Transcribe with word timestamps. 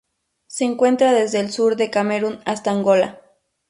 Se 0.47 0.65
encuentra 0.65 1.13
desde 1.13 1.39
el 1.39 1.51
sur 1.51 1.75
de 1.75 1.91
Camerún 1.91 2.39
hasta 2.45 2.71
Angola. 2.71 3.21